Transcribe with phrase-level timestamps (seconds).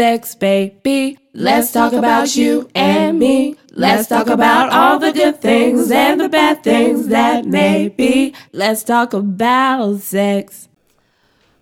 [0.00, 1.18] sex, baby.
[1.34, 3.56] Let's talk about you and me.
[3.70, 8.34] Let's talk about all the good things and the bad things that may be.
[8.50, 10.70] Let's talk about sex.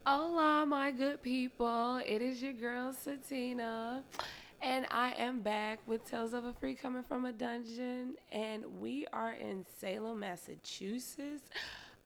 [0.07, 2.01] Hola, my good people.
[2.07, 4.03] It is your girl, Satina.
[4.63, 8.15] And I am back with Tales of a Freak coming from a dungeon.
[8.31, 11.43] And we are in Salem, Massachusetts.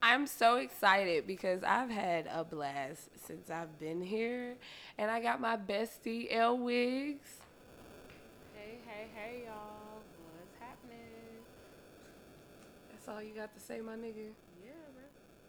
[0.05, 4.55] I'm so excited because I've had a blast since I've been here.
[4.97, 7.29] And I got my bestie, L Wigs.
[8.53, 10.01] Hey, hey, hey, y'all.
[10.35, 11.07] What's happening?
[12.91, 14.33] That's all you got to say, my nigga.
[14.61, 15.05] Yeah, bro.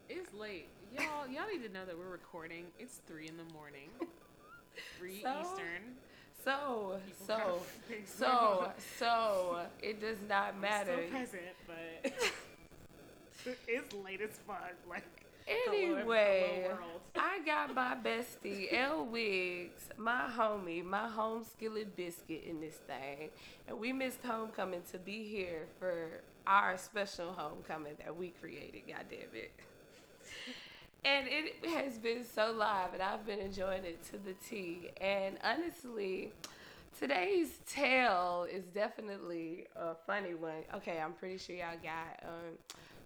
[0.09, 0.69] It's late.
[0.97, 2.67] Y'all, y'all need to know that we're recording.
[2.79, 3.89] It's 3 in the morning.
[5.01, 5.35] 3 So?
[5.43, 5.97] Eastern.
[6.45, 7.61] So, People so,
[8.19, 10.95] so, so, it does not matter.
[11.09, 12.13] Still present, but
[13.67, 14.73] it's late as fuck.
[14.89, 15.05] Like,
[15.47, 16.69] Anyway.
[17.17, 23.31] I got my bestie, L Wiggs, my homie, my home skillet biscuit in this thing.
[23.69, 29.05] And we missed homecoming to be here for our special homecoming that we created, God
[29.11, 29.53] damn it.
[31.05, 34.89] And it has been so live, and I've been enjoying it to the T.
[35.01, 36.33] And honestly,
[36.99, 40.65] today's tale is definitely a funny one.
[40.77, 42.57] Okay, I'm pretty sure y'all got um,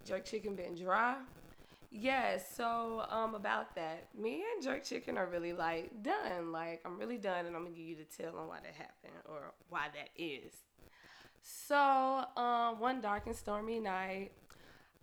[0.09, 1.17] jerk chicken been dry.
[1.91, 4.07] Yes, so um about that.
[4.17, 6.51] Me and jerk chicken are really like done.
[6.51, 9.21] Like I'm really done and I'm gonna give you the tell on why that happened
[9.29, 10.51] or why that is.
[11.43, 14.31] So, um one dark and stormy night,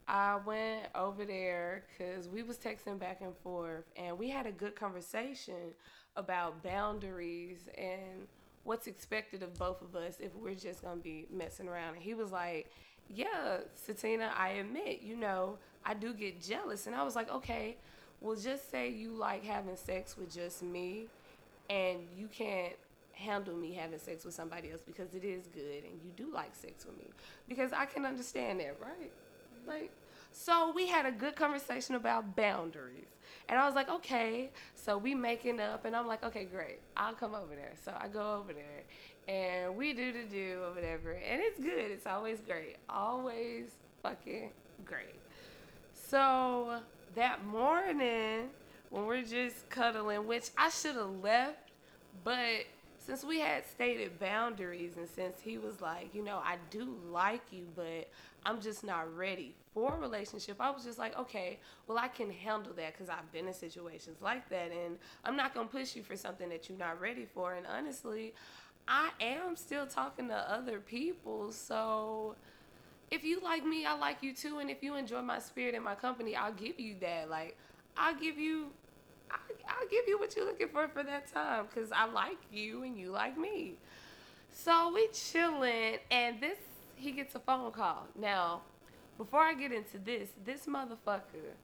[0.09, 4.53] I went over there because we was texting back and forth and we had a
[4.53, 5.75] good conversation
[6.17, 8.27] about boundaries and
[8.65, 11.95] what's expected of both of us if we're just gonna be messing around.
[11.95, 12.71] And he was like,
[13.15, 16.87] Yeah, Satina, I admit, you know, I do get jealous.
[16.87, 17.77] And I was like, Okay,
[18.21, 21.07] well just say you like having sex with just me
[21.69, 22.75] and you can't
[23.13, 26.55] handle me having sex with somebody else because it is good and you do like
[26.55, 27.07] sex with me.
[27.49, 29.13] Because I can understand that, right?
[29.67, 29.91] Like,
[30.33, 33.07] so we had a good conversation about boundaries.
[33.49, 34.51] And I was like, okay.
[34.75, 36.81] So we making up, and I'm like, okay, great.
[36.97, 37.73] I'll come over there.
[37.85, 38.83] So I go over there,
[39.29, 41.13] and we do the do or whatever.
[41.13, 41.91] And it's good.
[41.91, 42.77] It's always great.
[42.89, 43.67] Always
[44.03, 44.51] fucking
[44.85, 45.21] great.
[45.93, 46.79] So
[47.15, 48.51] that morning,
[48.91, 51.71] when we're just cuddling, which I should have left,
[52.23, 52.67] but
[52.99, 57.43] since we had stated boundaries and since he was like, you know, I do like
[57.53, 58.09] you, but
[58.45, 62.31] I'm just not ready for a relationship, I was just like, okay, well, I can
[62.31, 64.73] handle that because I've been in situations like that.
[64.73, 67.55] And I'm not going to push you for something that you're not ready for.
[67.55, 68.35] And honestly,
[68.89, 71.53] I am still talking to other people.
[71.53, 72.37] So
[73.11, 74.59] if you like me, I like you too.
[74.59, 77.29] And if you enjoy my spirit and my company, I'll give you that.
[77.31, 77.57] Like,
[77.97, 78.69] I'll give you
[79.31, 82.97] I'll give you what you're looking for for that time because I like you and
[82.99, 83.75] you like me.
[84.53, 86.59] So we chilling, and this
[86.95, 88.07] he gets a phone call.
[88.19, 88.63] Now,
[89.19, 91.55] before I get into this, this motherfucker,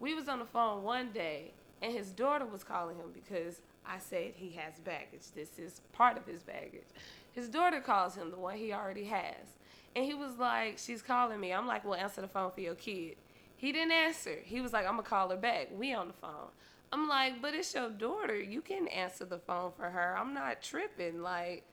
[0.00, 3.98] we was on the phone one day, and his daughter was calling him because I
[3.98, 5.30] said he has baggage.
[5.34, 6.86] This is part of his baggage.
[7.32, 9.58] His daughter calls him, the one he already has,
[9.94, 12.74] and he was like, "She's calling me." I'm like, "Well, answer the phone for your
[12.74, 13.16] kid."
[13.56, 14.38] He didn't answer.
[14.44, 15.68] He was like, I'm gonna call her back.
[15.74, 16.48] We on the phone.
[16.92, 18.38] I'm like, but it's your daughter.
[18.38, 20.16] You can answer the phone for her.
[20.18, 21.22] I'm not tripping.
[21.22, 21.64] Like,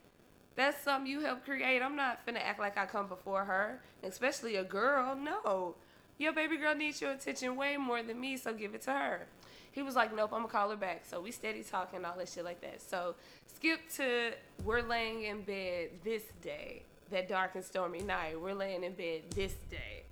[0.56, 1.82] that's something you help create.
[1.82, 5.16] I'm not finna act like I come before her, especially a girl.
[5.16, 5.76] No.
[6.18, 9.28] Your baby girl needs your attention way more than me, so give it to her.
[9.72, 11.04] He was like, nope, I'm gonna call her back.
[11.10, 12.82] So we steady talking, all that shit like that.
[12.82, 13.16] So
[13.56, 14.32] skip to
[14.66, 18.40] we're laying in bed this day, that dark and stormy night.
[18.40, 20.04] We're laying in bed this day.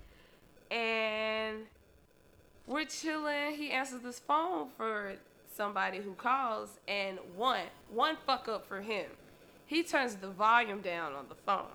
[0.74, 1.66] And
[2.66, 3.54] we're chilling.
[3.56, 5.14] He answers this phone for
[5.54, 9.06] somebody who calls, and one, one fuck up for him.
[9.66, 11.66] He turns the volume down on the phone.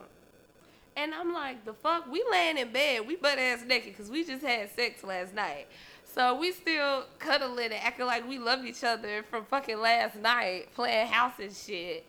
[0.97, 2.09] And I'm like, the fuck?
[2.09, 3.05] We laying in bed.
[3.05, 5.67] We butt ass naked because we just had sex last night.
[6.15, 10.73] So we still cuddling and acting like we love each other from fucking last night,
[10.73, 12.05] playing house and shit.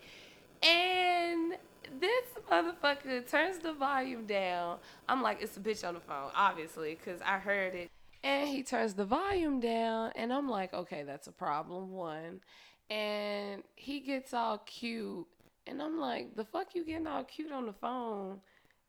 [0.62, 1.54] And
[1.98, 4.78] this motherfucker turns the volume down.
[5.08, 7.90] I'm like, it's a bitch on the phone, obviously, because I heard it.
[8.22, 12.42] And he turns the volume down, and I'm like, okay, that's a problem, one.
[12.88, 15.26] And he gets all cute,
[15.66, 18.38] and I'm like, the fuck you getting all cute on the phone?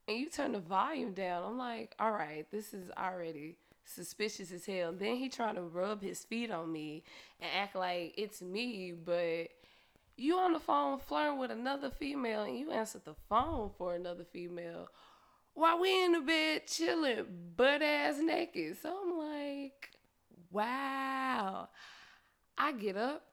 [0.08, 1.44] And you turn the volume down.
[1.44, 3.56] I'm like, all right, this is already
[3.88, 4.92] suspicious as hell.
[4.92, 7.04] Then he trying to rub his feet on me
[7.40, 9.50] and act like it's me, but
[10.16, 14.24] you on the phone flirting with another female and you answered the phone for another
[14.24, 14.90] female
[15.58, 17.26] while we in the bed chilling,
[17.56, 18.78] butt ass naked.
[18.80, 19.90] So I'm like,
[20.52, 21.68] wow.
[22.60, 23.24] I get up,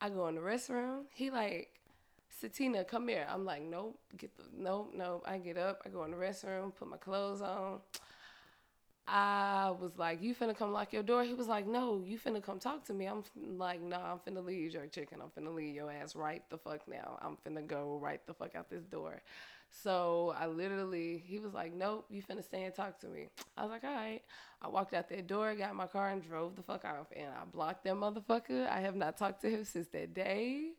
[0.00, 1.04] I go in the restroom.
[1.14, 1.68] He like,
[2.42, 3.26] Satina, come here.
[3.28, 5.24] I'm like, nope, get the nope, nope.
[5.26, 7.80] I get up, I go in the restroom, put my clothes on.
[9.06, 11.24] I was like, you finna come lock your door?
[11.24, 13.06] He was like, no, you finna come talk to me.
[13.06, 13.24] I'm
[13.58, 15.18] like, nah, I'm finna leave your chicken.
[15.20, 17.18] I'm finna leave your ass right the fuck now.
[17.20, 19.20] I'm finna go right the fuck out this door.
[19.70, 23.28] So I literally, he was like, nope, you finna stay and talk to me.
[23.56, 24.22] I was like, all right.
[24.62, 27.06] I walked out that door, got my car, and drove the fuck off.
[27.16, 28.68] And I blocked that motherfucker.
[28.68, 30.72] I have not talked to him since that day.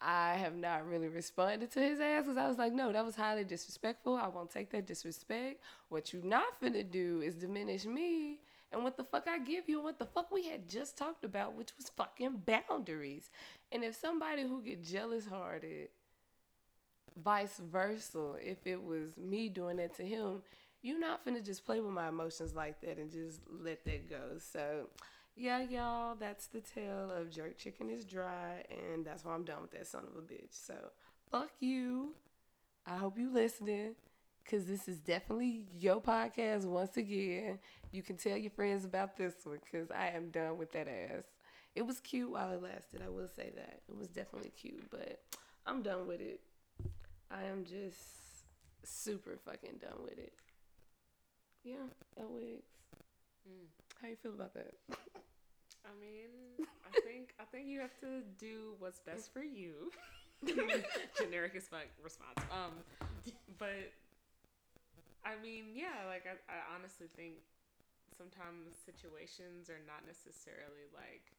[0.00, 3.16] I have not really responded to his ass because I was like, no, that was
[3.16, 4.16] highly disrespectful.
[4.16, 5.62] I won't take that disrespect.
[5.88, 8.40] What you not finna do is diminish me
[8.72, 11.24] and what the fuck I give you and what the fuck we had just talked
[11.24, 13.30] about, which was fucking boundaries.
[13.72, 15.88] And if somebody who get jealous hearted,
[17.22, 20.42] vice versa, if it was me doing that to him,
[20.82, 24.38] you not finna just play with my emotions like that and just let that go.
[24.38, 24.88] So
[25.36, 29.60] yeah, y'all, that's the tale of jerk chicken is dry, and that's why I'm done
[29.62, 30.52] with that son of a bitch.
[30.52, 30.74] So,
[31.30, 32.14] fuck you.
[32.86, 33.96] I hope you listening,
[34.48, 36.64] cause this is definitely your podcast.
[36.64, 37.58] Once again,
[37.92, 41.24] you can tell your friends about this one, cause I am done with that ass.
[41.74, 43.02] It was cute while it lasted.
[43.04, 45.20] I will say that it was definitely cute, but
[45.66, 46.40] I'm done with it.
[47.30, 47.98] I am just
[48.84, 50.32] super fucking done with it.
[51.62, 51.88] Yeah,
[52.18, 52.64] L wigs.
[53.46, 53.85] Mm.
[54.00, 54.74] How you feel about that?
[55.86, 59.90] I mean, I think I think you have to do what's best for you.
[61.18, 62.36] Generic as fuck response.
[62.52, 62.76] Um,
[63.58, 63.88] but
[65.24, 67.40] I mean, yeah, like I, I honestly think
[68.12, 71.32] sometimes situations are not necessarily like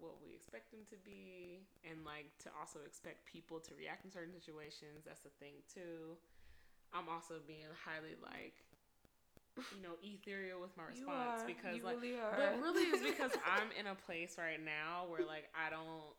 [0.00, 4.10] what we expect them to be, and like to also expect people to react in
[4.10, 5.04] certain situations.
[5.04, 6.16] That's the thing too.
[6.94, 8.64] I'm also being highly like
[9.56, 11.46] you know ethereal with my response are.
[11.46, 15.48] because like really but really it's because I'm in a place right now where like
[15.54, 16.14] I don't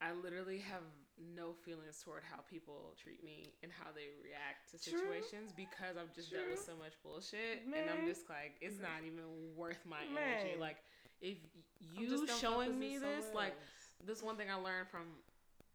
[0.00, 0.84] I literally have
[1.16, 5.00] no feelings toward how people treat me and how they react to True.
[5.00, 9.00] situations because I've just dealt with so much bullshit and I'm just like it's not
[9.06, 9.24] even
[9.56, 10.60] worth my energy.
[10.60, 10.76] Like
[11.20, 11.38] if
[11.80, 13.56] you showing me this, like
[14.04, 15.24] this one thing I learned from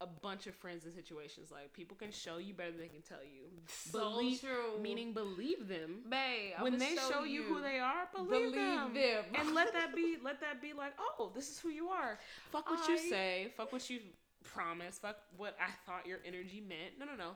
[0.01, 3.01] a bunch of friends in situations like people can show you better than they can
[3.01, 3.43] tell you.
[3.67, 4.81] So believe, true.
[4.81, 8.93] meaning believe them Babe, when they show you, who they are, believe, Believe them.
[8.93, 9.23] them.
[9.35, 12.17] and let that be let that be like, oh, this is who you are.
[12.51, 13.53] Fuck what you say.
[13.55, 13.99] Fuck what you
[14.43, 14.97] promise.
[14.99, 16.99] Fuck what I thought your energy meant.
[16.99, 17.31] No, no, no.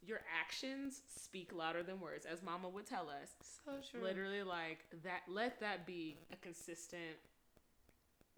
[0.00, 3.30] Your actions speak louder than words, as Mama would tell us.
[3.64, 4.02] So true.
[4.02, 5.22] Literally, like that.
[5.28, 7.16] Let that be a consistent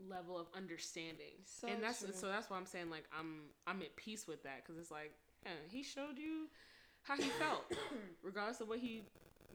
[0.08, 1.42] level of understanding.
[1.44, 2.10] So and that's true.
[2.12, 5.12] so that's why I'm saying like I'm I'm at peace with that because it's like
[5.44, 6.48] yeah, he showed you
[7.02, 7.64] how he felt,
[8.22, 9.02] regardless of what he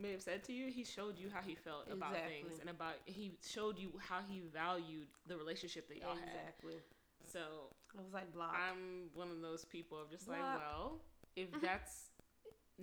[0.02, 0.72] may have said to you.
[0.72, 4.42] He showed you how he felt about things and about he showed you how he
[4.54, 6.30] valued the relationship that y'all had.
[6.30, 6.76] Exactly.
[7.32, 7.40] So
[7.98, 8.54] I was like, block.
[8.54, 11.00] I'm one of those people of just like, well,
[11.36, 12.10] if that's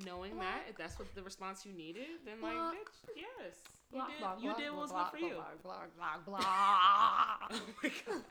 [0.05, 3.55] knowing that, if that's what the response you needed, then like, bitch, yes,
[3.93, 4.21] Block, you did.
[4.21, 5.35] block, you block, did what was block, good for you.
[5.35, 7.53] Block, block, block, block.
[7.53, 8.23] Oh my god.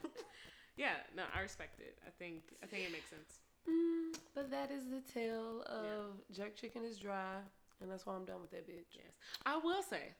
[0.78, 1.98] Yeah, no, I respect it.
[2.06, 3.42] I think I think it makes sense.
[3.69, 7.38] Mm, but that is the tale of jerk chicken is dry,
[7.81, 8.96] and that's why I'm done with that bitch.
[8.96, 9.13] Yes,
[9.46, 10.13] I will say.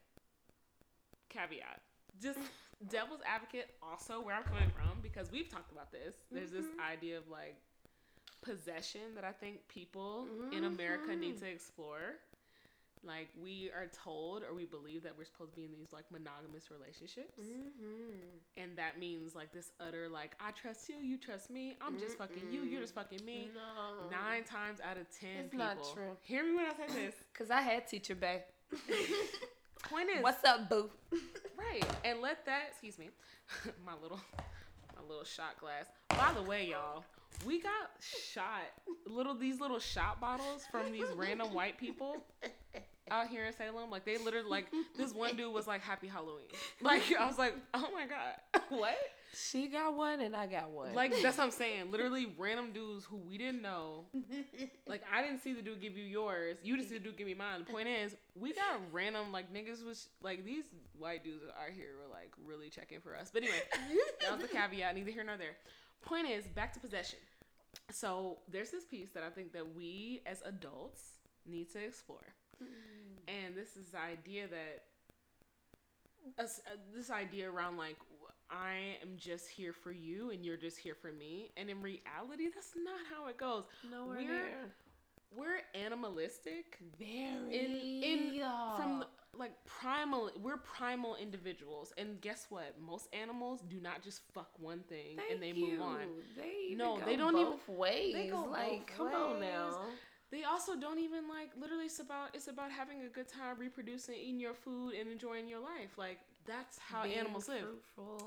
[1.30, 1.80] Caveat,
[2.22, 2.40] just
[2.90, 3.70] devil's advocate.
[3.82, 6.16] Also, where I'm coming from because we've talked about this.
[6.32, 7.56] There's this idea of like
[8.42, 12.20] possession that I think people in America need to explore.
[13.06, 16.06] Like we are told or we believe that we're supposed to be in these like
[16.12, 17.40] monogamous relationships.
[17.42, 18.62] Mm-hmm.
[18.62, 22.18] And that means like this utter like I trust you, you trust me, I'm just
[22.18, 23.50] fucking you, you're just fucking me.
[23.56, 24.10] No.
[24.10, 25.66] Nine times out of ten It's people.
[25.66, 26.16] not true.
[26.22, 27.16] Hear me when I say this.
[27.34, 28.44] Cause I had teacher bae.
[29.90, 30.90] Point is What's up, boo?
[31.58, 31.84] right.
[32.06, 33.10] And let that excuse me.
[33.84, 34.22] my little
[34.96, 35.88] my little shot glass.
[36.10, 37.04] By the way, y'all,
[37.46, 38.62] we got shot
[39.08, 42.18] little these little shot bottles from these random white people
[43.12, 43.90] out here in Salem.
[43.92, 46.48] Like they literally like this one dude was like Happy Halloween.
[46.82, 48.62] Like I was like, oh my god.
[48.70, 48.98] what?
[49.34, 50.94] She got one and I got one.
[50.96, 51.92] Like that's what I'm saying.
[51.92, 54.06] Literally random dudes who we didn't know.
[54.88, 56.58] Like I didn't see the dude give you yours.
[56.64, 57.60] You just see the dude give me mine.
[57.66, 60.66] The point is, we got random like niggas was like these
[60.98, 63.30] white dudes out here were like really checking for us.
[63.32, 63.62] But anyway,
[64.22, 64.96] that was the caveat.
[64.96, 65.56] Neither here nor there.
[66.02, 67.20] Point is, back to possession.
[67.92, 71.02] So there's this piece that I think that we as adults
[71.46, 72.26] need to explore,
[73.28, 74.84] and this is the idea that
[76.40, 76.44] uh,
[76.96, 77.98] this idea around like
[78.50, 82.50] I am just here for you and you're just here for me, and in reality,
[82.54, 83.64] that's not how it goes.
[83.90, 84.52] nowhere we're- near.
[85.36, 87.58] we're animalistic Very.
[87.58, 88.44] in in
[88.76, 89.06] from
[89.38, 94.82] like primal we're primal individuals and guess what most animals do not just fuck one
[94.90, 96.00] thing and they move on
[96.36, 98.14] They No, they don't even- ways.
[98.14, 99.86] they go like, come on now.
[100.32, 104.16] They also don't even like literally it's about it's about having a good time reproducing
[104.16, 107.68] eating your food and enjoying your life like that's how Being animals live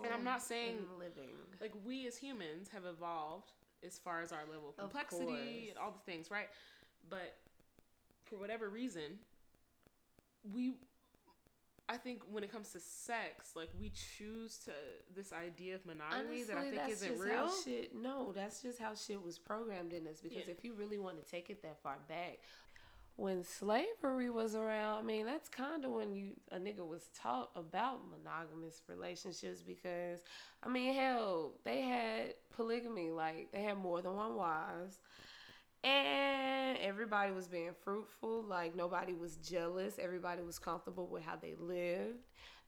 [0.05, 1.31] And I'm not saying- living.
[1.61, 3.51] like we as humans have evolved
[3.85, 5.69] as far as our level of Of complexity course.
[5.71, 6.49] and all the things, right?
[7.11, 7.37] But
[8.25, 9.19] for whatever reason,
[10.55, 10.75] we
[11.89, 14.71] I think when it comes to sex, like we choose to
[15.15, 17.53] this idea of monogamy that I think isn't real.
[17.65, 20.21] Shit, no, that's just how shit was programmed in us.
[20.21, 20.55] Because Yeah.
[20.55, 22.39] if you really want to take it that far back,
[23.17, 27.51] when slavery was around, I mean, that's kind of when you a nigga was taught
[27.55, 29.63] about monogamous relationships.
[29.63, 30.25] Because
[30.63, 35.01] I mean, hell, they had polygamy, like they had more than one wives.
[35.85, 38.43] And everybody was being fruitful.
[38.43, 39.95] Like nobody was jealous.
[39.99, 42.19] Everybody was comfortable with how they lived.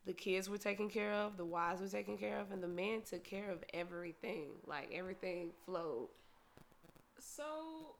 [0.04, 1.36] The kids were taken care of.
[1.36, 4.50] The wives were taken care of, and the men took care of everything.
[4.66, 6.08] Like everything flowed.
[7.18, 7.96] So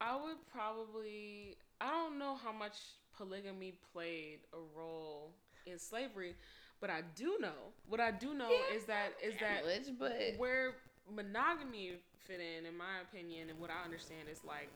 [0.00, 2.76] I would probably I don't know how much
[3.16, 5.32] polygamy played a role
[5.66, 6.34] in slavery,
[6.80, 10.74] but I do know what I do know is that is that much, but where
[11.12, 11.94] monogamy
[12.26, 14.70] fit in, in my opinion, and what I understand is like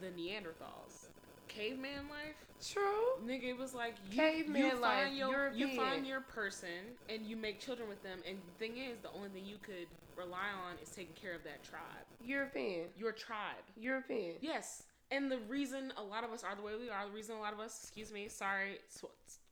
[0.00, 1.08] the Neanderthals,
[1.48, 2.36] caveman life.
[2.62, 3.24] true.
[3.24, 7.26] Nigga, it was like you, Caveman you find life, your you find your person and
[7.26, 8.20] you make children with them.
[8.28, 11.44] And the thing is, the only thing you could rely on is taking care of
[11.44, 13.64] that tribe, European, your tribe.
[13.76, 14.36] European.
[14.40, 17.36] Yes, and the reason a lot of us are the way we are, the reason
[17.36, 19.06] a lot of us, excuse me, sorry, sw-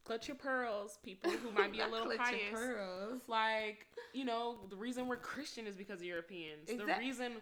[0.06, 2.38] clutch your pearls, people who might be a little pious.
[2.52, 3.22] pearls.
[3.26, 6.68] Like, you know, the reason we're Christian is because of Europeans.
[6.68, 7.32] The Exact- reason,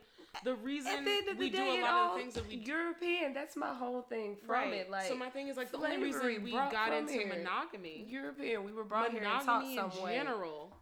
[0.42, 2.56] the reason the end of we the do a lot of the things that we.
[2.56, 3.35] European.
[3.35, 4.90] That's my whole thing from it.
[4.90, 7.28] Like so my thing is like the only reason we got into here.
[7.28, 8.64] monogamy, European.
[8.64, 10.73] We were brought here and taught monogamy some in general,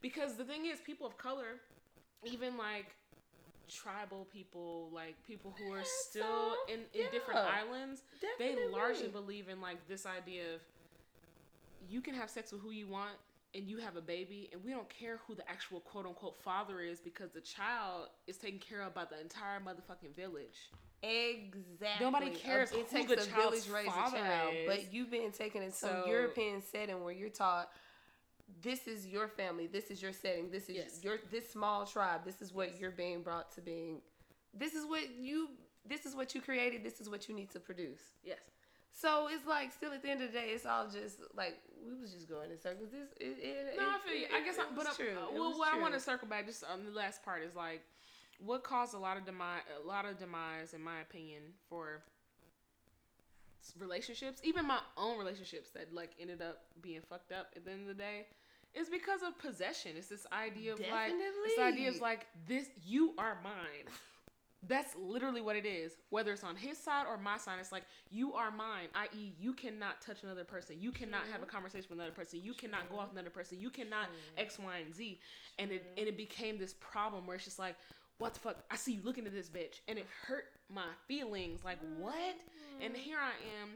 [0.00, 1.60] because the thing is, people of color,
[2.24, 2.94] even like
[3.68, 7.62] tribal people, like people who are still in, in different yeah.
[7.64, 8.02] islands,
[8.38, 10.60] they largely believe in like this idea of
[11.88, 13.12] you can have sex with who you want
[13.54, 16.80] and you have a baby and we don't care who the actual quote unquote father
[16.80, 20.70] is because the child is taken care of by the entire motherfucking village.
[21.02, 22.04] Exactly.
[22.04, 24.66] Nobody um, cares It who takes the a child's village raise a child, is.
[24.66, 27.70] but you've been taken in some So- European setting where you're taught
[28.62, 31.04] this is your family, this is your setting, this is Yes.
[31.04, 34.00] your this small tribe, this is what you're being brought to being.
[34.52, 35.48] This is what you
[35.86, 38.00] this is what you created, this is what you need to produce.
[38.22, 38.38] Yes.
[38.96, 42.00] So it's like still at the end of the day, it's all just like we
[42.00, 42.90] was just going in circles.
[42.92, 44.26] This it, it, No, it, I feel you.
[44.34, 45.06] I guess, it I, but true.
[45.20, 47.56] uh, It well, what I want to circle back just on the last part is
[47.56, 47.82] like,
[48.38, 52.02] what caused a lot of demise, a lot of demise, in my opinion, for
[53.78, 57.82] relationships, even my own relationships that like ended up being fucked up at the end
[57.82, 58.26] of the day,
[58.74, 59.92] is because of possession.
[59.96, 61.10] It's this idea of like,
[61.44, 62.00] this idea of Definitely.
[62.00, 63.92] like this, you are mine.
[64.68, 65.92] That's literally what it is.
[66.10, 68.88] Whether it's on his side or my side, it's like you are mine.
[68.94, 70.76] I.e., you cannot touch another person.
[70.80, 72.40] You cannot have a conversation with another person.
[72.42, 73.60] You cannot go off another person.
[73.60, 75.20] You cannot X, Y, and Z.
[75.58, 77.76] And it and it became this problem where it's just like,
[78.18, 78.64] what the fuck?
[78.70, 81.64] I see you looking at this bitch, and it hurt my feelings.
[81.64, 82.36] Like what?
[82.80, 83.70] And here I am,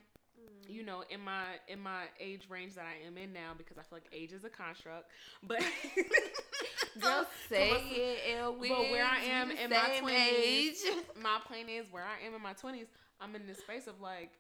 [0.69, 3.83] you know, in my in my age range that I am in now because I
[3.83, 5.07] feel like age is a construct.
[5.43, 5.63] But
[7.01, 10.95] Girl, say but- it, but where I am in my twenties, age.
[11.23, 12.87] my point is where I am in my twenties.
[13.21, 14.31] I'm in this space of like,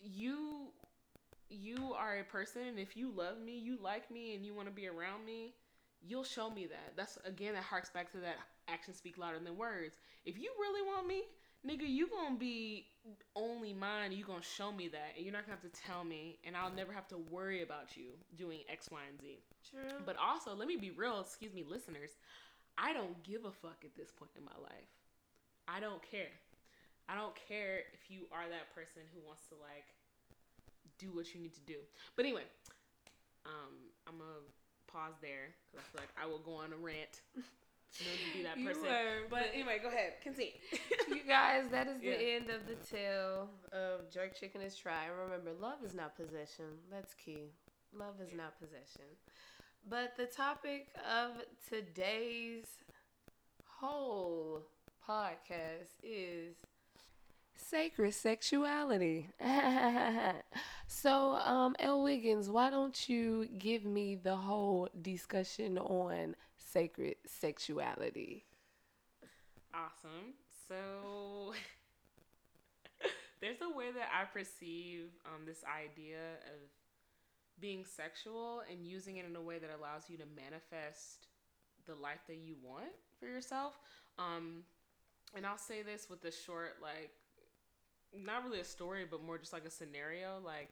[0.00, 0.68] you,
[1.48, 4.68] you are a person, and if you love me, you like me, and you want
[4.68, 5.54] to be around me,
[6.06, 6.92] you'll show me that.
[6.96, 8.36] That's again that harks back to that
[8.68, 9.96] actions speak louder than words.
[10.24, 11.22] If you really want me,
[11.68, 12.86] nigga, you gonna be
[13.36, 14.12] only mine.
[14.12, 16.72] You gonna show me that, and you're not gonna have to tell me, and I'll
[16.72, 19.38] never have to worry about you doing X, Y, and Z.
[19.70, 19.98] True.
[20.06, 22.10] But also, let me be real, excuse me, listeners.
[22.78, 24.88] I don't give a fuck at this point in my life.
[25.66, 26.32] I don't care.
[27.08, 29.92] I don't care if you are that person who wants to like
[30.98, 31.76] do what you need to do.
[32.16, 32.44] But anyway,
[33.46, 33.74] um,
[34.06, 34.46] I'm gonna
[34.86, 37.20] pause there because I feel like I will go on a rant.
[38.00, 38.82] No to be that You person.
[38.82, 40.14] were, but anyway, go ahead.
[40.22, 40.52] Continue.
[41.08, 42.36] you guys, that is the Yeah.
[42.36, 45.04] end of the tale of Jerk Chicken is Dry.
[45.04, 46.66] And remember, love is not possession.
[46.90, 47.50] That's key.
[47.92, 49.06] Love is not possession.
[49.88, 51.32] But the topic of
[51.68, 52.66] today's
[53.80, 54.62] whole
[55.08, 56.56] podcast is
[57.56, 59.28] sacred sexuality.
[60.86, 62.02] so, um, L.
[62.02, 66.34] Wiggins, why don't you give me the whole discussion on
[66.72, 68.44] sacred sexuality?
[69.74, 70.34] Awesome.
[70.66, 71.54] So,
[73.40, 76.68] there's a way that I perceive um, this idea of
[77.60, 81.26] being sexual and using it in a way that allows you to manifest
[81.86, 83.74] the life that you want for yourself.
[84.18, 84.62] Um,
[85.34, 87.10] and I'll say this with a short, like,
[88.14, 90.38] not really a story, but more just like a scenario.
[90.44, 90.70] Like,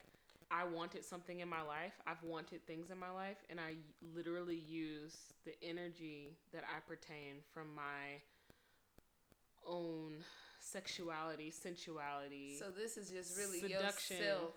[0.50, 1.92] I wanted something in my life.
[2.06, 3.74] I've wanted things in my life, and I
[4.14, 8.20] literally use the energy that I pertain from my
[9.66, 10.12] own
[10.60, 12.58] sexuality, sensuality.
[12.58, 14.16] So this is just really Seduction.
[14.18, 14.54] yourself,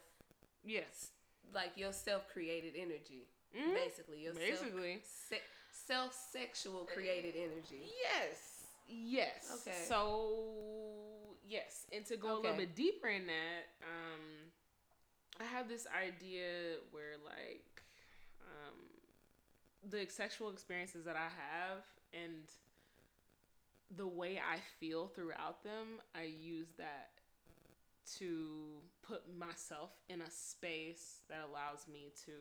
[0.64, 1.12] yes,
[1.54, 3.74] like your self-created energy, Mhm.
[3.74, 4.22] basically.
[4.24, 5.02] Your basically.
[5.02, 5.42] self, se-
[5.72, 7.92] self-sexual created energy.
[8.02, 8.68] Yes.
[8.88, 9.52] Yes.
[9.62, 9.86] Okay.
[9.88, 14.49] So yes, and to go a little bit deeper in that, um,
[15.40, 17.82] I have this idea where like,
[18.42, 18.76] um,
[19.90, 22.44] the sexual experiences that I have and
[23.96, 27.10] the way I feel throughout them, I use that
[28.18, 32.32] to put myself in a space that allows me to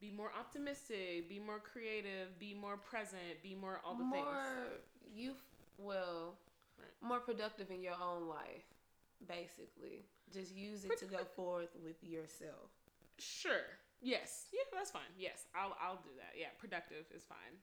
[0.00, 5.14] be more optimistic, be more creative, be more present, be more all the more things.
[5.14, 5.34] you
[5.78, 6.34] well
[6.78, 7.08] Right.
[7.08, 8.64] more productive in your own life
[9.28, 12.70] basically just use it to go forth with yourself
[13.22, 13.78] Sure.
[14.00, 14.46] Yes.
[14.52, 15.10] Yeah, that's fine.
[15.16, 16.34] Yes, I'll I'll do that.
[16.34, 17.54] Yeah, productive is fine.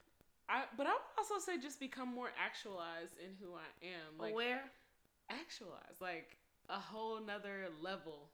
[0.47, 4.17] I but I would also say just become more actualized in who I am.
[4.17, 4.63] Like aware
[5.29, 6.37] actualized, like
[6.69, 8.31] a whole nother level.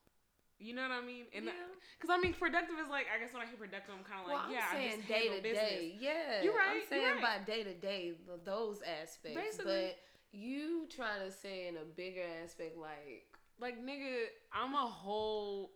[0.57, 1.25] You know what I mean?
[1.35, 1.51] And yeah.
[1.99, 4.31] because I mean, productive is like I guess when I hear productive, I'm kind of
[4.31, 5.69] like, well, yeah, I'm I saying just day to business.
[5.69, 5.95] day.
[5.99, 7.41] Yeah, You're right, I'm you're saying right.
[7.41, 8.13] by day to day
[8.45, 9.35] those aspects.
[9.35, 9.91] Basically.
[9.91, 9.99] but
[10.31, 15.71] you trying to say in a bigger aspect, like Like nigga, I'm a whole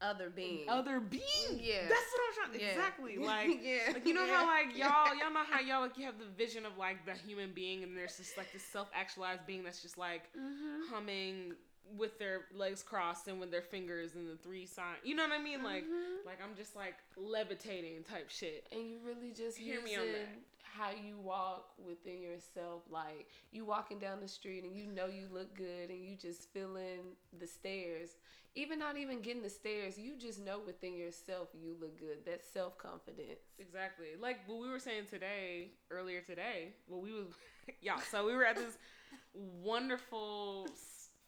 [0.00, 0.68] other being.
[0.68, 1.22] other being.
[1.60, 1.82] Yeah.
[1.82, 2.60] that's what I'm trying.
[2.60, 2.66] Yeah.
[2.68, 3.18] Exactly.
[3.20, 3.60] Like.
[3.62, 4.36] yeah, Like you know yeah.
[4.36, 7.12] how like y'all y'all know how y'all like you have the vision of like the
[7.12, 10.88] human being and there's just like this self actualized being that's just like Mhm.
[10.90, 11.54] humming
[11.96, 15.32] with their legs crossed and with their fingers and the three sign you know what
[15.38, 16.24] I mean like Mhm.
[16.26, 20.28] like I'm just like levitating type shit and you really just Hear me on that.
[20.76, 25.26] How you walk within yourself like you walking down the street and you know you
[25.32, 28.10] look good and you just feeling the stairs.
[28.54, 32.24] Even not even getting the stairs you just know within yourself you look good.
[32.26, 33.40] That self-confidence.
[33.58, 34.08] Exactly.
[34.20, 37.26] Like what we were saying today earlier today well we was
[37.80, 38.76] yeah so we were at this
[39.34, 40.68] wonderful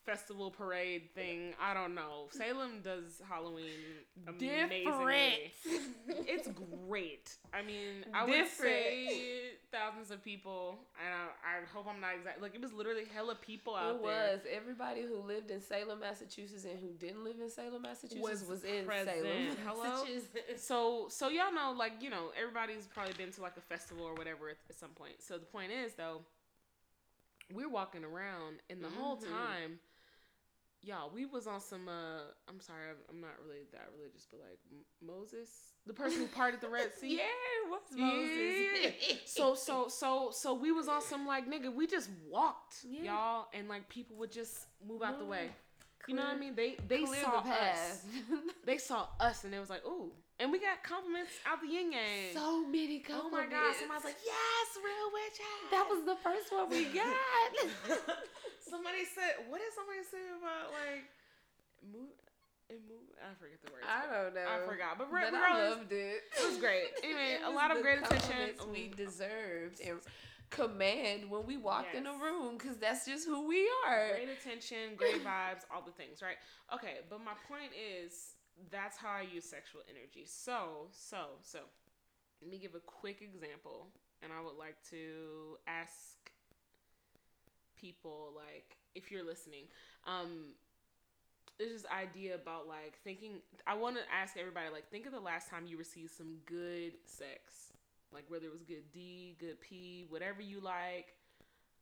[0.04, 3.70] festival parade thing I don't know Salem does Halloween
[4.26, 6.28] amazingly Different.
[6.28, 6.48] it's
[6.86, 7.34] great.
[7.52, 12.42] I mean, I would say thousands of people, and I, I hope I'm not exact.
[12.42, 14.10] Like it was literally hella people out it there.
[14.28, 18.22] It was everybody who lived in Salem, Massachusetts, and who didn't live in Salem, Massachusetts,
[18.22, 19.16] Was was, in present.
[19.22, 20.04] Salem, Hello?
[20.56, 24.14] So, so y'all know, like you know, everybody's probably been to like a festival or
[24.14, 25.14] whatever at, at some point.
[25.20, 26.20] So the point is, though,
[27.52, 29.28] we're walking around, and the whole Mhm.
[29.30, 29.78] time,
[30.84, 31.88] y'all, we was on some.
[31.88, 34.58] uh I'm sorry, I'm, I'm not really that religious, but like
[35.02, 35.48] Moses,
[35.86, 37.16] the person who parted the Red Sea.
[37.16, 38.04] Yeah, what's Yeah.
[38.04, 39.20] Moses?
[39.26, 43.04] so so so so we was on some like nigga we just walked Yeah.
[43.12, 46.08] y'all and like people would just move out the way Move.
[46.08, 48.04] you know what i mean they they saw the us
[48.66, 51.92] they saw us and it was like ooh and we got compliments out the yin
[51.92, 53.32] yang so many compliments.
[53.32, 55.38] oh my god somebody's like yes real witch
[55.70, 57.98] that was the first one we got.
[58.70, 61.06] somebody said what did somebody say about like
[61.84, 62.12] move
[62.72, 64.48] and move i forget the words I don't know.
[64.48, 66.24] I forgot but, I loved it.
[66.32, 70.00] it was great anyway It a lot of great attention we deserved and
[70.50, 74.10] command when we walked in a room because that's just who we are.
[74.10, 76.36] great attention, great vibes, all the things, right?
[76.72, 78.36] Okay, but my point is
[78.70, 80.24] that's how I use sexual energy.
[80.26, 81.60] So, so, so,
[82.40, 83.88] let me give a quick example,
[84.22, 86.23] and I would like to ask
[87.84, 89.64] people, like, if you're listening,
[90.06, 90.54] um,
[91.58, 93.42] there's this idea about like thinking.
[93.66, 96.92] I want to ask everybody, like, think of the last time you received some good
[97.04, 97.72] sex,
[98.12, 101.14] like whether it was good D, good P, whatever you like.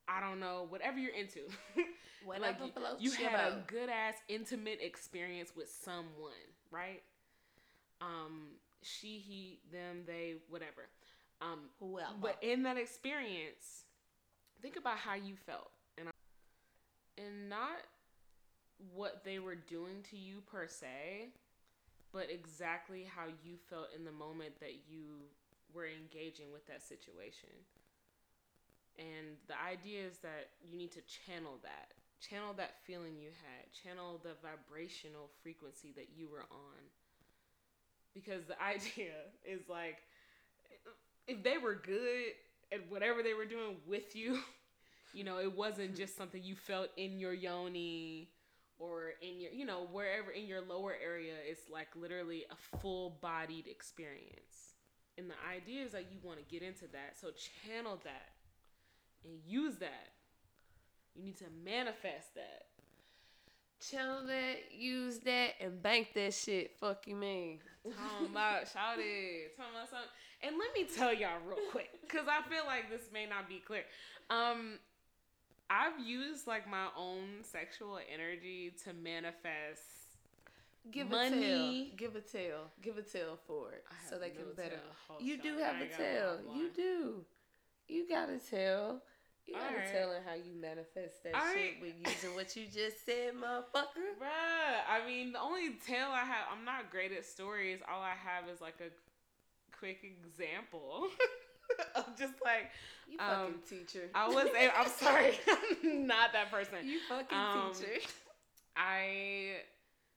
[0.09, 1.41] I don't know, whatever you're into.
[2.25, 2.57] When like
[3.01, 7.03] you, you had a good ass intimate experience with someone, right?
[8.01, 8.51] Um,
[8.83, 10.89] she, he, them, they, whatever.
[11.41, 12.13] Um, Whoever.
[12.21, 13.85] but in that experience,
[14.61, 15.72] think about how you felt,
[17.25, 17.87] and not
[18.95, 21.29] what they were doing to you per se,
[22.13, 25.23] but exactly how you felt in the moment that you
[25.73, 27.49] were engaging with that situation.
[28.99, 31.95] And the idea is that you need to channel that.
[32.21, 33.73] Channel that feeling you had.
[33.73, 36.83] Channel the vibrational frequency that you were on.
[38.15, 39.99] Because the idea is like,
[41.27, 42.37] if they were good
[42.73, 44.41] at whatever they were doing with you,
[45.13, 48.31] you know, it wasn't just something you felt in your yoni
[48.79, 53.19] or in your you know wherever in your lower area it's like literally a full
[53.21, 54.75] bodied experience
[55.19, 58.31] and the idea is that you want to get into that so channel that
[59.25, 60.09] and use that
[61.15, 62.65] you need to manifest that
[63.91, 66.77] Channel that, use that, and bank that shit.
[66.79, 67.59] Fuck you mean.
[67.83, 70.09] Talking about shout it, talking about something.
[70.41, 73.59] And let me tell y'all real quick, because I feel like this may not be
[73.59, 73.83] clear.
[74.31, 74.79] Um,
[75.73, 79.81] I've used like my own sexual energy to manifest.
[80.91, 81.29] Give Money.
[81.29, 81.87] a tail.
[81.97, 82.59] Give a tail.
[82.83, 83.85] Give a tail for it.
[83.89, 84.81] I So they can no better.
[85.21, 86.39] You do have ain't a tail.
[86.55, 87.25] You do.
[87.89, 89.01] You got a tail.
[89.47, 89.89] You got Alright.
[89.89, 91.55] a tail in how you manifest that Alright.
[91.55, 94.15] shit with using what you just said, motherfucker.
[94.21, 97.81] Bruh, I mean, the only tale I have, I'm not great at stories.
[97.91, 98.91] All I have is like a
[99.77, 101.09] quick example
[101.97, 102.71] of just like
[103.09, 104.09] You Um, fucking teacher.
[104.15, 104.47] I was.
[104.47, 105.33] a- I'm sorry,
[105.83, 106.87] I'm not that person.
[106.87, 108.01] you fucking um, teacher.
[108.77, 109.57] I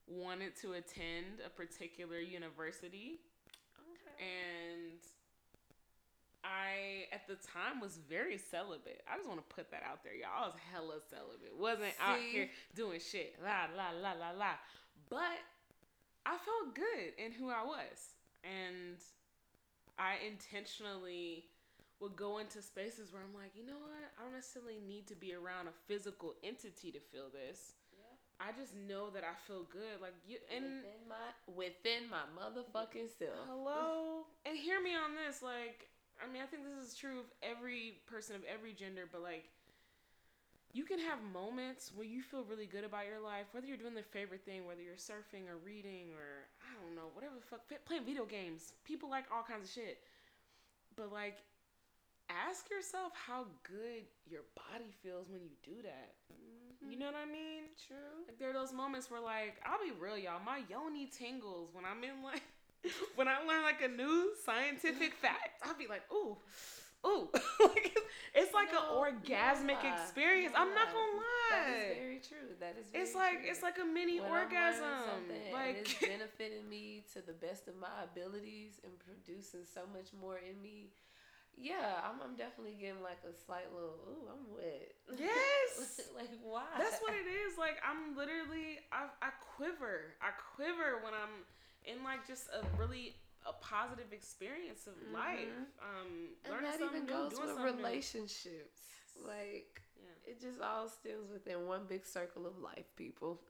[0.08, 3.20] wanted to attend a particular university,
[4.20, 5.00] and
[6.44, 9.02] I at the time was very celibate.
[9.12, 10.44] I just want to put that out there, y'all.
[10.44, 11.58] I was hella celibate.
[11.58, 13.36] Wasn't out here doing shit.
[13.44, 14.52] La la la la la.
[15.10, 15.40] But
[16.26, 18.14] I felt good in who I was,
[18.44, 18.98] and
[19.98, 21.46] I intentionally
[22.00, 24.04] would go into spaces where I'm like, you know what?
[24.20, 27.74] I don't necessarily need to be around a physical entity to feel this.
[28.40, 30.04] I just know that I feel good.
[30.04, 33.48] Like you and within my within my motherfucking self.
[33.48, 34.28] hello.
[34.46, 35.40] And hear me on this.
[35.42, 35.88] Like,
[36.20, 39.48] I mean, I think this is true of every person of every gender, but like
[40.76, 43.96] you can have moments where you feel really good about your life, whether you're doing
[43.96, 46.52] their favorite thing, whether you're surfing or reading or
[46.86, 48.74] don't know, whatever the fuck, playing video games.
[48.86, 50.00] People like all kinds of shit.
[50.96, 51.42] But like,
[52.30, 56.14] ask yourself how good your body feels when you do that.
[56.30, 56.92] Mm-hmm.
[56.92, 57.74] You know what I mean?
[57.88, 58.26] True.
[58.28, 60.42] Like there are those moments where like I'll be real, y'all.
[60.46, 62.44] My yoni tingles when I'm in like
[63.16, 65.62] when I learn like a new scientific fact.
[65.64, 66.38] I'll be like, ooh,
[67.06, 67.30] ooh.
[67.64, 67.98] like,
[68.34, 70.54] it's like No, an orgasmic experience.
[70.56, 71.52] I'm not gonna lie.
[71.52, 72.50] That is very true.
[72.60, 73.50] That is very It's like true.
[73.52, 75.30] it's like a mini When orgasm.
[75.54, 80.38] Like it's benefiting me to the best of my abilities and producing so much more
[80.38, 80.90] in me.
[81.56, 83.96] Yeah, I'm, I'm definitely getting like a slight little.
[84.12, 84.92] Ooh, I'm wet.
[85.16, 86.02] Yes.
[86.16, 86.68] like why?
[86.78, 87.58] That's what it is.
[87.58, 90.20] Like I'm literally I I quiver.
[90.20, 91.48] I quiver when I'm
[91.86, 93.16] in like just a really
[93.46, 95.48] a positive experience of life.
[95.82, 97.84] Um And learning that something even new, goes doing with something new.
[97.84, 98.82] relationships.
[99.24, 100.32] Like Yeah.
[100.32, 103.42] it just all stems within one big circle of life, people.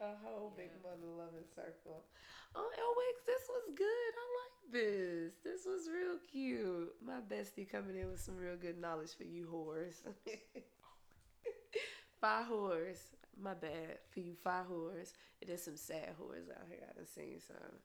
[0.00, 2.04] A whole big mother loving circle.
[2.54, 4.12] Oh, Elwix, this was good.
[4.22, 5.32] I like this.
[5.42, 6.94] This was real cute.
[7.04, 9.96] My bestie coming in with some real good knowledge for you whores.
[12.20, 12.98] five whores.
[13.40, 13.98] My bad.
[14.10, 15.12] For you five whores.
[15.40, 16.80] It is some sad whores out here.
[16.90, 17.80] I done seen some.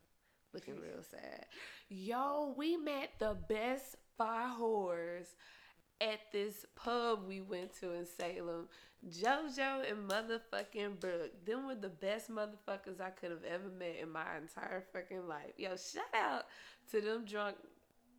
[0.53, 0.83] Looking mm-hmm.
[0.83, 1.45] real sad.
[1.89, 5.27] Yo, we met the best fire whores
[5.99, 8.67] at this pub we went to in Salem.
[9.09, 11.45] JoJo and motherfucking Brooke.
[11.45, 15.53] Them were the best motherfuckers I could have ever met in my entire fucking life.
[15.57, 16.45] Yo, shout out
[16.91, 17.55] to them drunk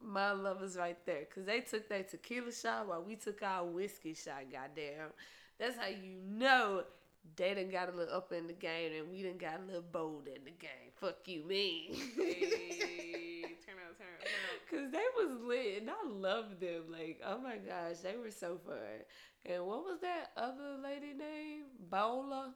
[0.05, 1.25] my lovers right there.
[1.33, 5.11] Cause they took their tequila shot while we took our whiskey shot, goddamn.
[5.59, 6.83] That's how you know
[7.37, 9.83] they done got a little up in the game and we done got a little
[9.83, 10.93] bold in the game.
[11.01, 11.91] Fuck you, me.
[12.17, 14.71] Hey, turn out, turn out, turn out.
[14.71, 16.85] Cause they was lit and I loved them.
[16.91, 18.77] Like, oh my gosh, they were so fun.
[19.45, 21.65] And what was that other lady name?
[21.91, 22.55] Bola?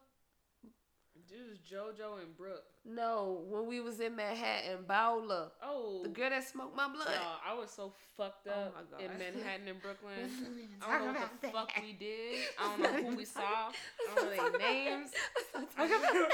[1.29, 2.63] Dude, JoJo and Brooke.
[2.85, 5.49] No, when we was in Manhattan, Bowler.
[5.63, 7.09] Oh, The girl that smoked my blood.
[7.13, 10.13] y'all, I was so fucked Oh up my in Manhattan and Brooklyn.
[10.23, 12.41] Let's not even I don't know what the about fuck we did.
[12.61, 13.41] I don't know who we saw.
[13.43, 13.73] I
[14.15, 15.11] don't know their names.
[15.11, 15.53] that.
[15.57, 16.31] Let's not talk about that.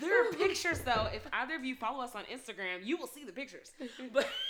[0.00, 1.08] There are pictures though.
[1.14, 3.72] If either of you follow us on Instagram, you will see the pictures.
[4.12, 4.26] But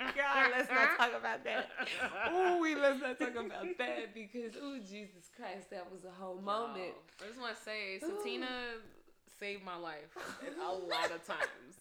[0.00, 1.70] God, let's not talk about that.
[2.32, 6.40] Ooh, we let's not talk about that because ooh, Jesus Christ, that was a whole
[6.40, 6.94] moment.
[7.20, 8.80] Yo, I just want to say, Satina
[9.38, 11.80] saved my life a lot of times.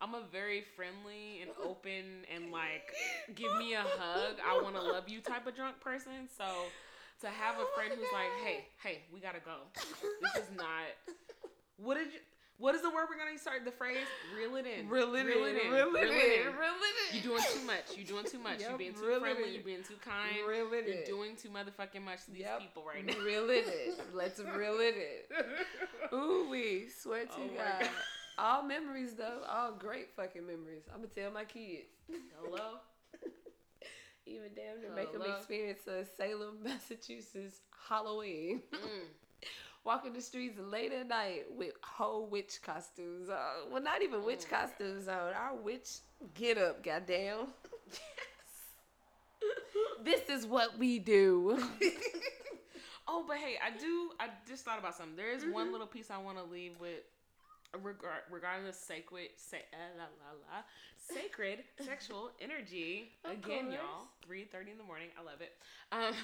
[0.00, 2.92] I'm a very friendly and open and like
[3.36, 4.36] give me a hug.
[4.44, 6.28] I want to love you type of drunk person.
[6.36, 6.44] So
[7.20, 9.58] to have a friend who's like, hey, hey, we gotta go.
[9.74, 10.90] This is not.
[11.76, 12.18] What did you?
[12.58, 13.64] What is the word we're gonna start?
[13.64, 14.88] The phrase reel it in.
[14.88, 16.46] Reel it in, reel it in, Reel it in.
[16.54, 17.14] reel it in.
[17.14, 17.84] You're doing too much.
[17.96, 18.60] You're doing too much.
[18.60, 19.54] Yep, you're being too reel friendly.
[19.54, 20.36] You're being too kind.
[20.48, 21.04] Reel it You're in.
[21.06, 22.60] doing too motherfucking much to these Yep.
[22.60, 23.14] people right now.
[23.24, 23.94] Reel it in.
[24.14, 25.44] Let's reel it in.
[26.18, 27.80] Ooh, we swear to Oh God.
[27.80, 27.90] God.
[28.38, 30.84] All memories though, all great fucking memories.
[30.92, 31.88] I'm gonna tell my kids.
[32.40, 32.78] Hello.
[34.26, 38.62] Even damn near make them experience a Salem, Massachusetts Halloween.
[38.72, 38.78] Mm.
[39.84, 43.70] Walking the streets late at night with whole witch costumes on.
[43.72, 44.68] Well, not even witch Oh my God.
[44.68, 45.32] costumes on.
[45.34, 45.88] Our witch
[46.34, 47.48] get up, goddamn.
[47.90, 47.98] Yes.
[50.04, 51.58] this is what we do.
[53.08, 54.10] Oh, but hey, I do.
[54.20, 55.16] I just thought about something.
[55.16, 55.52] There is Mm-hmm.
[55.52, 57.00] one little piece I want to leave with
[57.82, 60.62] regard regarding the sacred, sa- uh, la, la, la,
[61.12, 63.10] sacred sexual energy.
[63.24, 63.74] Of Again, course.
[63.74, 65.08] y'all, three thirty in the morning.
[65.20, 65.52] I love it.
[65.90, 66.14] Um,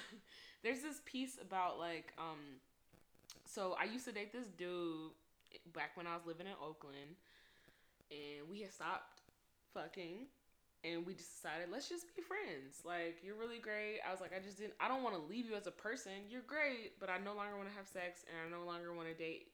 [0.63, 2.39] there's this piece about like um,
[3.49, 5.17] so I used to date this dude
[5.73, 7.17] back when I was living in Oakland,
[8.13, 9.25] and we had stopped
[9.73, 10.29] fucking
[10.85, 12.85] and we just decided let's just be friends.
[12.85, 13.99] Like you're really great.
[14.07, 16.29] I was like i just didn't i don't want to leave you as a person.
[16.31, 19.09] You're great but i no longer want to have sex and i no longer want
[19.09, 19.51] to date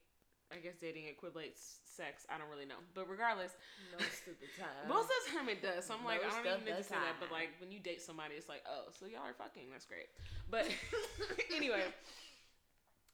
[0.53, 2.27] i guess dating equates sex.
[2.29, 2.79] I don't really know.
[2.93, 3.57] But regardless
[3.97, 4.85] Most of the time.
[4.85, 5.89] most of the time it does.
[5.89, 8.01] So i'm like i don't even need to say that but like when you date
[8.01, 9.73] somebody it's like oh so y'all are fucking.
[9.73, 10.09] That's great.
[10.53, 10.69] But
[11.57, 11.89] anyway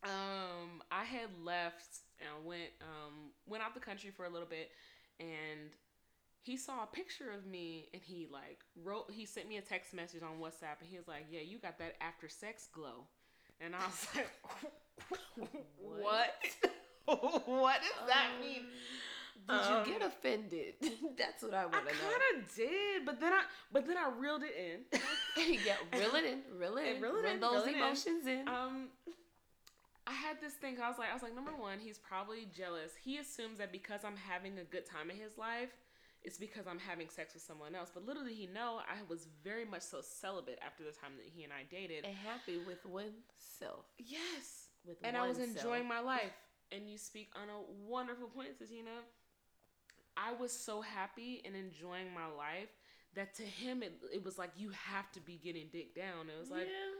[0.04, 4.48] um i had left and I went um went out the country for a little
[4.48, 4.72] bit
[5.20, 5.70] and
[6.44, 9.94] he saw a picture of me and he like wrote he sent me a text
[9.94, 13.06] message on whatsapp and he was like yeah you got that after sex glow
[13.60, 16.30] and i was like what
[17.46, 18.62] what does that Um, mean
[19.48, 20.74] Did Um, you get offended?
[21.18, 22.00] That's what I I want to know.
[22.10, 25.00] kind of did, but then I but then I reeled it in.
[25.66, 27.76] yeah, reel it in, reel it in, reel it reel in, those reel it in.
[27.76, 28.48] emotions in.
[28.48, 28.88] um,
[30.12, 30.76] I had this thing.
[30.84, 32.92] I was like, I was like, number one, he's probably jealous.
[33.02, 35.70] He assumes that because I'm having a good time in his life,
[36.22, 37.92] it's because I'm having sex with someone else.
[37.94, 41.26] But little did he know, I was very much so celibate after the time that
[41.34, 42.04] he and I dated.
[42.04, 43.86] and happy with oneself.
[43.98, 46.36] yes, With and I was enjoying my life.
[46.74, 49.00] And you speak on a wonderful point, Tatina.
[50.18, 52.70] I was so happy and enjoying my life
[53.16, 56.30] that to him it, it was like you have to be getting dick down.
[56.30, 57.00] It was like yeah,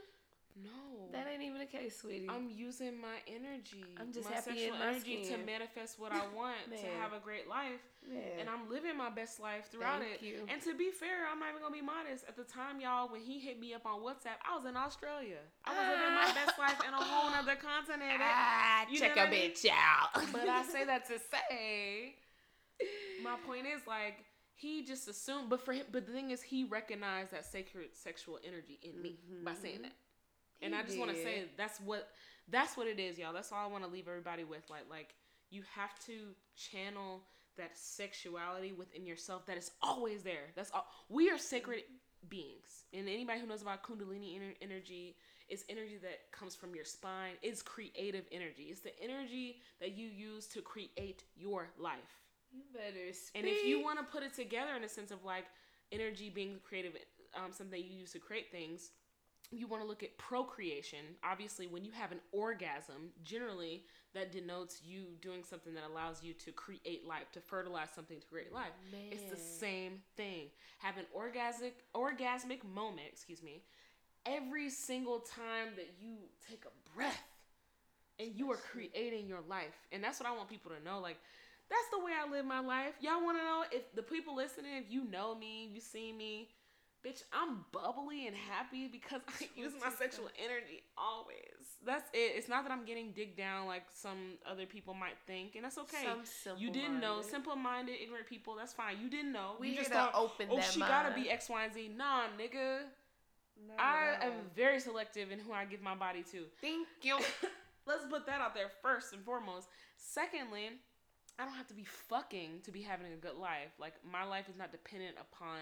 [0.56, 2.26] no, that ain't even the case, sweetie.
[2.28, 3.84] I'm using my energy.
[4.00, 7.12] I'm just my happy in sexual my energy to manifest what I want to have
[7.12, 8.22] a great life, Man.
[8.40, 10.26] and I'm living my best life throughout Thank it.
[10.26, 10.46] you.
[10.52, 12.24] And to be fair, I'm not even gonna be modest.
[12.28, 15.38] At the time, y'all, when he hit me up on WhatsApp, I was in Australia.
[15.64, 18.20] I was living my best life in a whole other continent.
[18.20, 19.50] ah, You check a mean?
[19.52, 20.22] bitch out.
[20.32, 22.14] But I say that to say,
[23.22, 25.50] my point is like he just assumed.
[25.50, 29.16] But for him, but the thing is, he recognized that sacred sexual energy in me
[29.44, 29.92] by saying that.
[30.62, 32.08] And He I just want to say that's what
[32.48, 33.32] that's what it is, y'all.
[33.32, 34.68] That's all I want to leave everybody with.
[34.70, 35.14] Like like
[35.50, 37.22] you have to channel
[37.56, 40.50] that sexuality within yourself that is always there.
[40.56, 40.86] That's all.
[41.08, 41.82] We are sacred
[42.28, 45.16] beings, and anybody who knows about Kundalini energy,
[45.48, 47.34] is energy that comes from your spine.
[47.42, 48.68] It's creative energy.
[48.70, 52.22] It's the energy that you use to create your life.
[52.52, 53.42] You better speak.
[53.42, 55.44] And if you want to put it together in a sense of like
[55.90, 56.92] energy being creative,
[57.36, 58.90] um, something you use to create things,
[59.52, 60.98] you want to look at procreation.
[61.22, 63.84] Obviously, when you have an orgasm, generally
[64.14, 68.26] that denotes you doing something that allows you to create life, to fertilize something to
[68.26, 68.72] create life.
[69.10, 70.48] It's the same thing.
[70.78, 73.62] Have an orgasmic orgasmic moment, excuse me,
[74.26, 76.16] every single time that you
[76.48, 77.22] take a breath
[78.18, 79.74] and you are creating your life.
[79.92, 81.00] And that's what I want people to know.
[81.00, 81.18] Like,
[81.70, 82.92] that's the way I live my life.
[83.00, 86.50] Y'all want to know if the people listening, if you know me, you see me,
[87.04, 91.36] bitch, I'm bubbly and happy because I use my sexual energy always.
[91.84, 92.36] That's it.
[92.36, 95.78] It's not that I'm getting digged down like some other people might think, and that's
[95.78, 96.06] okay.
[96.24, 97.94] Some you didn't know, simple-minded.
[98.02, 98.54] ignorant people.
[98.56, 98.96] That's fine.
[99.02, 99.52] You didn't know.
[99.58, 101.90] We you just thought, open oh, she gotta be X, Y, and Z.
[101.96, 102.80] Nah, nigga.
[103.68, 106.44] Not I at am very selective in who I give my body to.
[106.60, 107.18] Thank you.
[107.86, 109.68] Let's put that out there first and foremost.
[109.96, 110.70] Secondly,
[111.38, 113.72] I don't have to be fucking to be having a good life.
[113.78, 115.58] Like my life is not dependent upon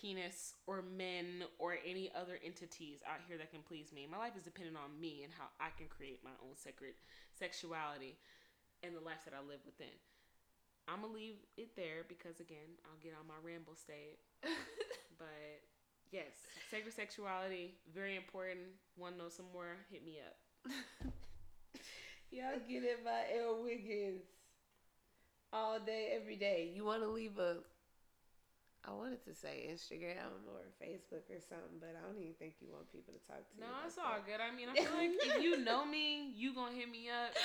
[0.00, 4.06] penis or men or any other entities out here that can please me.
[4.10, 6.94] My life is dependent on me and how I can create my own sacred
[7.34, 8.16] sexuality
[8.82, 9.92] and the life that I live within.
[10.86, 14.18] I'm gonna leave it there because again, I'll get on my ramble state.
[15.18, 15.60] But
[16.12, 16.30] yes,
[16.70, 18.60] sacred sexuality, very important.
[18.96, 19.76] Want to know some more?
[19.90, 20.72] Hit me up.
[22.30, 24.22] Y'all get it by L Wiggins.
[25.52, 26.70] All day, every day.
[26.74, 27.56] You want to leave a.
[28.88, 32.72] I wanted to say Instagram or Facebook or something, but I don't even think you
[32.72, 33.60] want people to talk to you.
[33.60, 34.24] No, it's all that.
[34.24, 34.40] good.
[34.40, 37.36] I mean, I feel like if you know me, you gonna hit me up.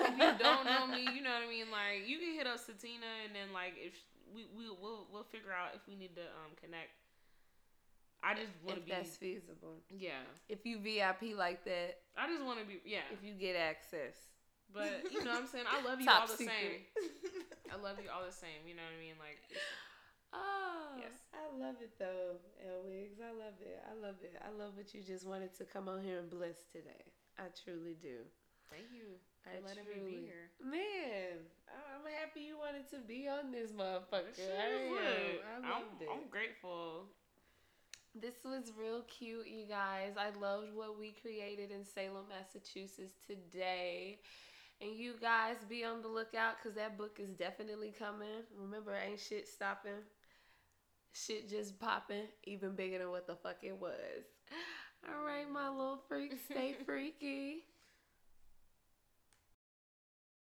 [0.00, 1.68] If you don't know me, you know what I mean.
[1.68, 3.92] Like you can hit up Satina, and then like if
[4.32, 6.96] we we we'll we'll figure out if we need to um connect.
[8.24, 9.82] I just want to be that's feasible.
[9.90, 10.22] yeah.
[10.48, 13.04] If you VIP like that, I just want to be yeah.
[13.12, 14.14] if you get access.
[14.72, 15.68] But you know what I'm saying.
[15.68, 16.88] I love you Top all the secret.
[16.96, 17.12] same.
[17.72, 18.64] I love you all the same.
[18.64, 19.18] You know what I mean.
[19.20, 19.36] Like
[20.32, 21.12] Oh, Yes.
[21.34, 23.20] I love it though, L Wigs.
[23.20, 23.80] I love it.
[23.88, 24.34] I love it.
[24.40, 27.04] I love what you just wanted to come on here and bless today.
[27.38, 28.24] I truly do.
[28.70, 30.48] Thank you for I letting truly, me be here.
[30.64, 34.32] Man, I- I'm happy you wanted to be on this motherfucker.
[34.36, 34.90] Sure I am.
[34.90, 35.40] would.
[35.44, 36.08] I I'm, loved it.
[36.10, 37.04] I'm grateful.
[38.14, 40.12] This was real cute, you guys.
[40.16, 44.18] I loved what we created in Salem, Massachusetts today.
[44.80, 48.44] And you guys be on the lookout because that book is definitely coming.
[48.58, 50.00] Remember, ain't shit stopping
[51.12, 54.24] shit just popping even bigger than what the fuck it was.
[55.08, 57.64] All right, my little freak, stay freaky.